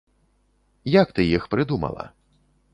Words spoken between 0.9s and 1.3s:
Як ты